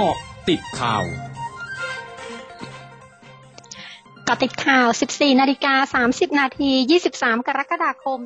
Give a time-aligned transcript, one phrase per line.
[0.00, 0.18] เกาะ
[0.48, 1.04] ติดข่าว
[4.28, 6.70] กาะติดข่าว 14 นาฬิกา 30 นาที
[7.08, 8.18] 23 กรกฎาคม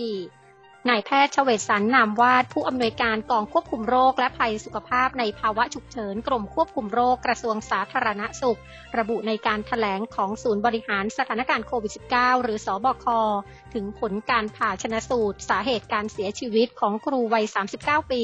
[0.00, 0.49] 2564
[0.88, 8.58] นายแพทย์เฉวศสันนามวาดผู้อำนวยการกองควบคุมโรคและภัยสุขภาพในภาวะฉุกเฉินกรมควบคุมโรคกระทรวงสาธารณสุข
[8.98, 13.06] ระบุในการถแถลงของศูนย์บริหารสถานการณ์โควิด -19 หรือสอบค
[13.74, 17.44] ถึงผลการผ่าชนะสูตร สาเหตุการเสียชีวิตของครูวัย
[17.78, 18.22] 39 ปี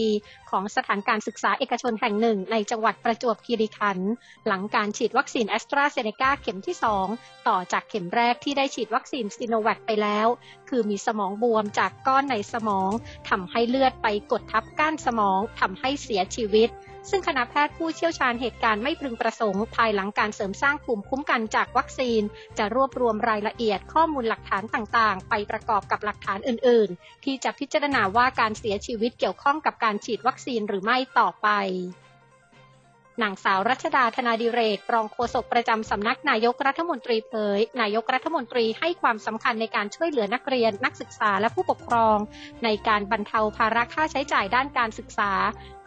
[0.51, 4.11] ของสถานการศึกษาเอกชนแห่งหนึ่ง ในจังหวัดประจวบคีรีขันธ์
[4.47, 6.77] หลังการฉีดวัคซีนแอสตราเซเนกาเข็มที่
[7.13, 10.27] 2 ต่อจากเข็มแรกที่ได้ฉีดวัคซีนซิโนแวคไปแล้ว
[10.69, 12.91] คือมีสมองบวมจากก้อนในสมอง
[13.29, 16.71] ทำให้เลือดไปกดทับก้านสมองทำให้เสียชีวิต
[17.11, 22.23] ซึ่งคณะแพทย์ผู้เชี่ยวชาญเหตุการณ์ไม่พึงประสงค์ ภายหลังการเสริมสร้างภูมิคุ้มกันจากวัคซีน
[22.59, 31.49] จะรวบรวมรายละเอียดข้อมูลหลักฐานต่างๆ ไปประกอบกับหลักฐานอื่น ๆ ที่จะพิจารณาว่าการเสียชีวิตเกี่ยวข้องกับการฉีดวัคซีนหรือไม่ต่อไป
[33.23, 42.19] นางสาวรัชดาธนาดิเรก รองโฆษกประจำสำนักนายกรัฐมนตรีเผย นายกรัฐมนตรีให้ความสำคัญในการช่วยเหลือนักเรียน นักศึกษาและผู้ปกครอง
[42.65, 45.33] ในการบรรเทาภาระค่าใช้จ่ายด้านการศึกษา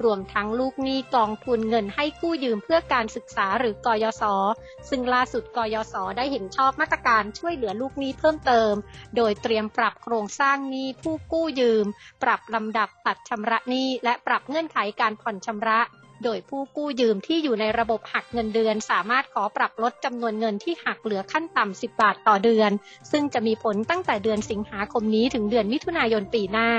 [0.03, 4.23] รวมทั้งลูกหนี้กองทุนเงินให้กู้ยืมเพื่อการศึกษาหรือกยศ
[4.89, 8.73] ซึ่งล่าสุดกยศ ได้เห็นชอบมาตรการช่วยเหลือลูกหนี้เพิ่มเติม
[9.17, 11.85] โดยเตรียมปรับโครงสร้างหนี้ผู้กู้ยืม
[12.23, 15.81] ปรับลำดับตัดชำระหนี้และปรับเงื่อนไขการผ่อนชำระ
[16.23, 22.71] โดยผู้กู้ยืมที่อยู่ในระบบหักเงินเดือน สามารถขอปรับลดจำนวนเงินที่หักเหลือขั้นต่ำ 10 บาทต่อเดือน
[23.11, 26.69] ซึ่งจะมีผลตั้งแต่เดือนสิงหาคมนี้ถึงเดือนมิถุนายนปีหน้า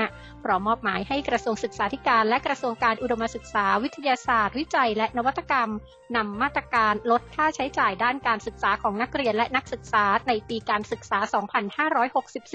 [0.43, 5.69] พร้อมมอบหมายให้กระทรวงศึกษาธิการ และกระทรวงการอุดมศึกษา วิทยาศาสตร์ วิจัย และนวัตกรรม
[6.15, 11.19] นำมาตรการลดค่าใช้จ่ายด้านการศึกษาของนักเรียนและนักศึกษาในปีการศึกษา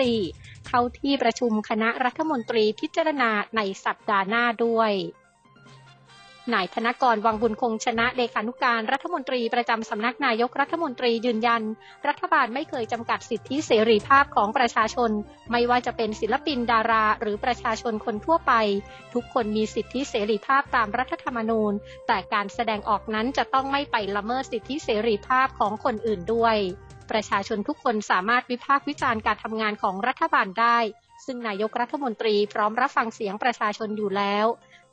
[0.07, 4.93] 2564 เข้าที่ประชุมคณะรัฐมนตรีพิจารณาในสัปดาห์หน้าด้วย
[6.55, 11.63] นายธนกรวังบุญคงชนะเลขานุการรัฐมนตรีประจำสำนักนายกรัฐมนตรียืนยัน
[12.09, 15.11] รัฐบาลไม่เคยจำกัดสิทธิเสรีภาพของประชาชน
[15.51, 18.53] ไม่ว่าจะเป็นศิลปินดารา หรือประชาชนคนทั่วไป
[19.15, 21.73] ทุกคนมีสิทธิเสรีภาพตามรัฐธรรมนูญ
[22.07, 26.57] แต่การแสดงออกนั้นจะต้องไม่ไปละเมิดสิทธิเสรีภาพของคนอื่นด้วย
[27.11, 30.79] ประชาชนทุกคนสามารถวิพากษ์วิจารณ์การทำงานของรัฐบาลได้
[31.27, 34.47] ซึ่งนายกรัฐมนตรีพร้อมรับฟังเสียงประชาชนอยู่แล้ว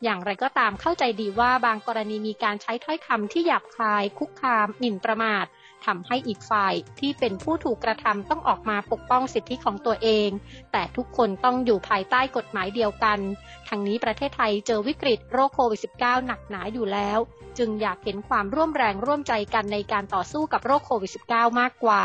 [0.03, 5.46] อย่างไรก็ตามเข้าใจดีว่าบางกรณีมีการใช้ถ้อยคำที่หยาบคาย คุกคามหมิ่นประมาท
[5.86, 10.30] ทำให้อีกฝ่ายที่เป็นผู้ถูกกระทำต้องออกมาปกป้องสิทธิของตัวเอง
[10.72, 13.19] แต่ทุกคนต้องอยู่ภายใต้กฎหมายเดียวกัน
[13.68, 17.20] ทั้งนี้ประเทศไทยเจอวิกฤตโรคโควิด -19 หนักหนาอยู่แล้ว
[17.58, 22.03] จึงอยากเห็นความร่วมแรงร่วมใจกันในการต่อสู้กับโรคโควิด -19 มากกว่า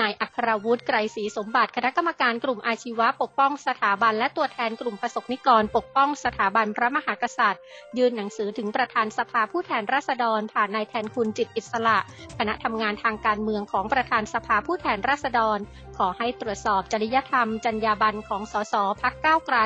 [0.00, 7.62] นายอัครวุฒิไกรศรีสมบัติ คณะกรรมการกลุ่มอาชีวะปกป้องสถาบัน และตัวแทนกลุ่มประสบนิกร ปกป้องสถาบันพระมหากษัตริย์
[7.98, 11.98] ยื่นหนังสือถึงประธานสภาผู้แทนราษฎร ผ่านนายแทนคุณจิตอิสระ
[12.38, 15.58] คณะทำงานทางการเมืองของประธานสภาผู้แทนราษฎร
[15.98, 19.58] ขอให้ตรวจสอบจริยธรรม จรรยาบรรณของสสพักก้าวไกล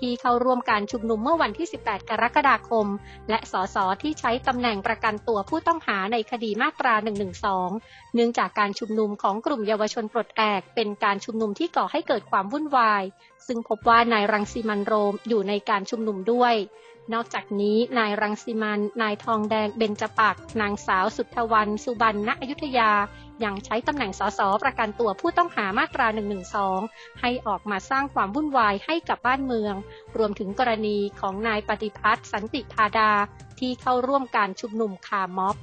[0.00, 2.86] ที่เข้าร่วมการชุมนุมเมื่อวันที่ 18 กรกฎาคม
[3.30, 6.94] และสสที่ใช้ตำแหน่งประกันตัวผู้ต้องหาในคดีมาตรา
[7.54, 13.02] 112 เนื่องจากการชุมนุมของกลุ่มเยาวชนปลดแอก เป็นการชุมนุมที่ก่อให้เกิดความวุ่นวาย
[13.46, 16.54] ซึ่งพบว่านายรังสีมันโรมอยู่ในการชุมนุมด้วย
[17.14, 22.90] นอกจากนี้นายรังสีมัน นายทองแดงเบญจปัก นางสาวสุทธวัน สุบรรณอยุธยา
[23.44, 26.06] ยังใช้ตำแหน่งสสประกันตัวผู้ต้องหามาตรา
[26.64, 29.74] 112 ให้ออกมาสร้างความวุ่นวายให้กับบ้านเมือง
[30.18, 33.10] รวมถึงกรณีของนายปฏิพัฒน์สันติพาดา
[33.58, 35.56] ที่เข้าร่วมการชุมนุมคาร์ม็อบ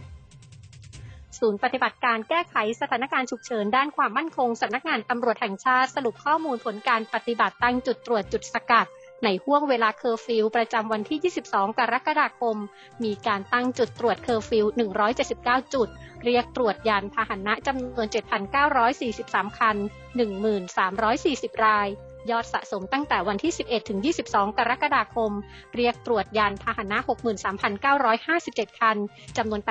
[1.39, 8.87] ศูนย์ปฏิบัติการแก้ไขสถานการณ์ฉุกเฉินด้านความมั่นคงสำนักงานตำรวจแห่งชาติสรุปข้อมูลผลการปฏิบัติตั้งจุดตรวจจุดสกัด
[9.23, 12.57] ในห้วงเวลาเคอร์ฟิวประจำวันที่ 22 กรกฎาคม
[13.03, 14.65] มีการตั้งจุดตรวจเคอร์ฟิว
[15.19, 15.87] 179 จุด
[16.23, 18.07] เรียกตรวจยานพาหนะจำนวน
[18.81, 19.77] 7,943 คัน
[20.89, 21.87] 1,340 ราย
[22.31, 23.99] ยอดสะสมตั้งแต่วันที่ 11 ถึง
[24.29, 25.31] 22 กรกฎาคม
[25.75, 26.97] เรียกตรวจยานพาหนะ
[27.67, 28.97] 63,957 คัน
[29.37, 29.61] จำนวน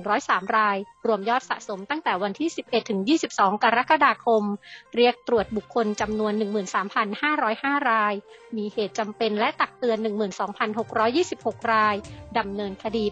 [0.00, 3.00] 88,103 ราย รวมยอดสะสมตั้งแต่วันที่ 11 ถึง
[3.32, 4.42] 22 กรกฎาคม
[4.94, 6.32] เรียกตรวจบุคคลจำนวน
[7.12, 8.14] 13,505 ราย
[8.56, 9.98] มีเหตุจำเป็นและตักเตือน
[10.80, 11.96] 12,626 ราย
[12.38, 13.04] ดำเนินคดี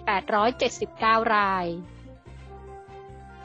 [0.62, 1.66] 879 ราย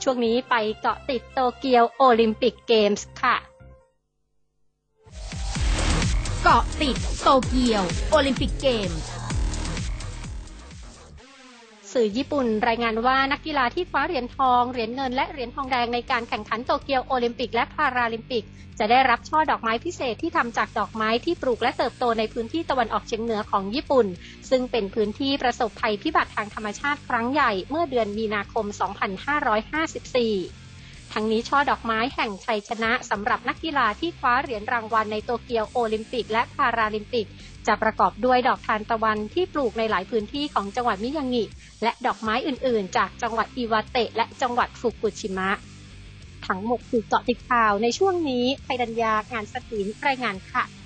[0.03, 3.35] ช่วงนี้ไปเกาะติดโตเกียวโอลิมปิกเกมส์ค่ะ
[6.45, 8.91] เกาะติดโตเกียว โอลิมปิกเกม
[11.93, 18.43] ส์ สื่อญี่ปุ่นรายงานว่านักกีฬาที่คว้าเหรียญทอง เหรียญเงิน และเหรียญทองแดงในการแข่งขันโตเกียวโอลิมปิกและพาราลิมปิก
[18.79, 24.07] จะได้รับช่อดอกไม้พิเศษที่ทำจากดอกไม้ที่ปลูกและเติบโตในพื้นที่ตะวันออกเฉียงเหนือของญี่ปุ่น
[24.49, 30.62] ซึ่งเป็นพื้นที่ประสบภัยพิบัติทางธรรมชาติครั้งใหญ่เมื่อเดือนมีนาคม 2554
[31.13, 37.27] ทั้งนี้ช่อดอกไม้แห่งชัยชนะสำหรับนักกีฬาที่คว้าเหรียญรางวัลในโตเกียวโอลิมปิกและพาราลิมปิก
[37.67, 41.43] จะประกอบด้วยดอกทานตะวันที่ปลูกในหลายพื้นที่ของจังหวัดมิยางิ
[41.83, 45.49] และดอกไม้อื่นๆ จากจังหวัดอิวาเตะและจังหวัดฟุกุชิมะ
[46.47, 50.63] ทั้งหมดคือเจาะติดข่าวในช่วงนี้ไพดัญญางานสตินรายงานค่ะ